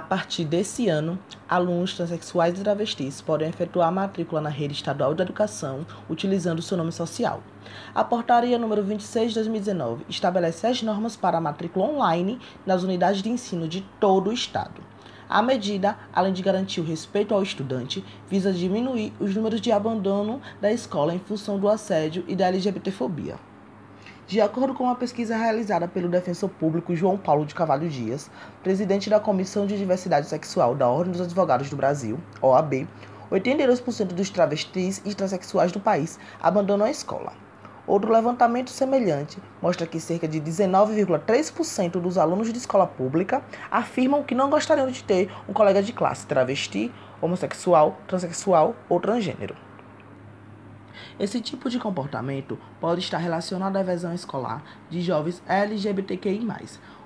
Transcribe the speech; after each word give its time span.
partir 0.00 0.44
desse 0.44 0.88
ano, 0.88 1.18
alunos 1.48 1.94
transexuais 1.94 2.58
e 2.58 2.62
travestis 2.62 3.20
podem 3.20 3.48
efetuar 3.48 3.88
a 3.88 3.92
matrícula 3.92 4.40
na 4.40 4.48
rede 4.48 4.72
estadual 4.72 5.14
de 5.14 5.22
educação 5.22 5.86
utilizando 6.08 6.62
seu 6.62 6.76
nome 6.76 6.90
social. 6.90 7.42
A 7.94 8.02
portaria 8.02 8.58
número 8.58 8.82
26 8.82 9.30
de 9.30 9.34
2019 9.34 10.04
estabelece 10.08 10.66
as 10.66 10.82
normas 10.82 11.16
para 11.16 11.38
a 11.38 11.40
matrícula 11.40 11.86
online 11.86 12.40
nas 12.64 12.82
unidades 12.82 13.22
de 13.22 13.28
ensino 13.28 13.68
de 13.68 13.82
todo 14.00 14.30
o 14.30 14.32
estado. 14.32 14.82
A 15.28 15.42
medida, 15.42 15.98
além 16.12 16.32
de 16.32 16.42
garantir 16.42 16.80
o 16.80 16.84
respeito 16.84 17.34
ao 17.34 17.42
estudante, 17.42 18.04
visa 18.28 18.52
diminuir 18.52 19.12
os 19.18 19.34
números 19.34 19.60
de 19.60 19.72
abandono 19.72 20.40
da 20.60 20.72
escola 20.72 21.14
em 21.14 21.18
função 21.18 21.58
do 21.58 21.68
assédio 21.68 22.24
e 22.28 22.36
da 22.36 22.46
LGBTfobia. 22.46 23.36
De 24.26 24.40
acordo 24.40 24.72
com 24.72 24.84
uma 24.84 24.94
pesquisa 24.94 25.36
realizada 25.36 25.86
pelo 25.86 26.08
defensor 26.08 26.48
público 26.48 26.96
João 26.96 27.18
Paulo 27.18 27.44
de 27.44 27.54
Cavalho 27.54 27.90
Dias, 27.90 28.30
presidente 28.62 29.10
da 29.10 29.20
Comissão 29.20 29.66
de 29.66 29.76
Diversidade 29.76 30.26
Sexual 30.26 30.74
da 30.74 30.88
Ordem 30.88 31.12
dos 31.12 31.20
Advogados 31.20 31.68
do 31.68 31.76
Brasil, 31.76 32.18
OAB, 32.40 32.88
82% 33.30 34.06
dos 34.06 34.30
travestis 34.30 35.02
e 35.04 35.14
transexuais 35.14 35.72
do 35.72 35.78
país 35.78 36.18
abandonam 36.40 36.86
a 36.86 36.90
escola. 36.90 37.34
Outro 37.86 38.10
levantamento 38.10 38.70
semelhante 38.70 39.42
mostra 39.60 39.86
que 39.86 40.00
cerca 40.00 40.26
de 40.26 40.40
19,3% 40.40 42.00
dos 42.00 42.16
alunos 42.16 42.50
de 42.50 42.58
escola 42.58 42.86
pública 42.86 43.42
afirmam 43.70 44.22
que 44.22 44.34
não 44.34 44.48
gostariam 44.48 44.86
de 44.86 45.04
ter 45.04 45.30
um 45.46 45.52
colega 45.52 45.82
de 45.82 45.92
classe 45.92 46.26
travesti, 46.26 46.90
homossexual, 47.20 47.98
transexual 48.06 48.74
ou 48.88 48.98
transgênero. 48.98 49.54
Esse 51.18 51.40
tipo 51.40 51.70
de 51.70 51.78
comportamento 51.78 52.58
pode 52.80 53.00
estar 53.00 53.18
relacionado 53.18 53.76
à 53.76 53.80
evasão 53.80 54.12
escolar 54.12 54.64
de 54.90 55.00
jovens 55.00 55.40
LGBTQI+. 55.46 56.44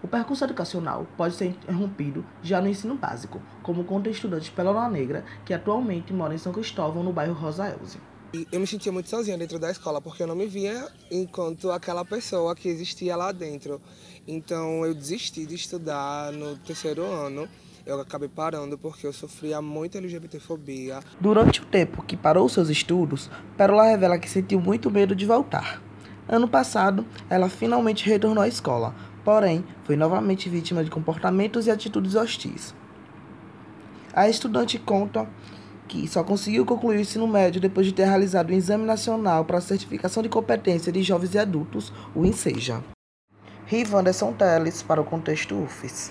O 0.00 0.06
percurso 0.06 0.44
educacional 0.44 1.08
pode 1.16 1.34
ser 1.34 1.46
interrompido 1.46 2.24
já 2.40 2.60
no 2.60 2.68
ensino 2.68 2.94
básico, 2.94 3.42
como 3.64 3.82
conta 3.82 4.08
estudante 4.08 4.52
Pelona 4.52 4.88
Negra, 4.88 5.24
que 5.44 5.52
atualmente 5.52 6.12
mora 6.12 6.34
em 6.34 6.38
São 6.38 6.52
Cristóvão, 6.52 7.02
no 7.02 7.12
bairro 7.12 7.34
Rosa 7.34 7.68
Elze. 7.68 7.98
Eu 8.52 8.60
me 8.60 8.66
sentia 8.66 8.92
muito 8.92 9.08
sozinha 9.08 9.36
dentro 9.36 9.58
da 9.58 9.70
escola, 9.72 10.00
porque 10.00 10.22
eu 10.22 10.26
não 10.28 10.36
me 10.36 10.46
via 10.46 10.88
enquanto 11.10 11.72
aquela 11.72 12.04
pessoa 12.04 12.54
que 12.54 12.68
existia 12.68 13.16
lá 13.16 13.32
dentro. 13.32 13.80
Então 14.26 14.84
eu 14.86 14.94
desisti 14.94 15.46
de 15.46 15.56
estudar 15.56 16.30
no 16.32 16.56
terceiro 16.58 17.04
ano 17.04 17.48
eu 17.86 18.00
acabei 18.00 18.28
parando 18.28 18.76
porque 18.76 19.06
eu 19.06 19.12
sofria 19.12 19.62
muita 19.62 19.98
LGBTfobia. 19.98 20.98
Durante 21.20 21.62
o 21.62 21.64
tempo 21.64 22.02
que 22.02 22.16
parou 22.16 22.48
seus 22.48 22.68
estudos, 22.68 23.30
Pérola 23.56 23.84
revela 23.84 24.18
que 24.18 24.28
sentiu 24.28 24.60
muito 24.60 24.90
medo 24.90 25.14
de 25.14 25.24
voltar. 25.24 25.80
Ano 26.28 26.48
passado, 26.48 27.06
ela 27.30 27.48
finalmente 27.48 28.04
retornou 28.04 28.42
à 28.42 28.48
escola, 28.48 28.92
porém, 29.24 29.64
foi 29.84 29.94
novamente 29.94 30.48
vítima 30.48 30.82
de 30.82 30.90
comportamentos 30.90 31.68
e 31.68 31.70
atitudes 31.70 32.16
hostis. 32.16 32.74
A 34.12 34.28
estudante 34.28 34.78
conta 34.78 35.28
que 35.86 36.08
só 36.08 36.24
conseguiu 36.24 36.66
concluir 36.66 36.96
o 36.96 37.00
ensino 37.00 37.28
médio 37.28 37.60
depois 37.60 37.86
de 37.86 37.92
ter 37.92 38.06
realizado 38.06 38.50
o 38.50 38.52
Exame 38.52 38.84
Nacional 38.84 39.44
para 39.44 39.58
a 39.58 39.60
Certificação 39.60 40.20
de 40.20 40.28
Competência 40.28 40.90
de 40.90 41.00
Jovens 41.04 41.34
e 41.34 41.38
Adultos, 41.38 41.92
o 42.12 42.26
INSEJA. 42.26 42.82
Riva 43.66 44.00
Anderson 44.00 44.32
Teles, 44.32 44.82
para 44.82 45.00
o 45.00 45.04
Contexto 45.04 45.54
UFES. 45.54 46.10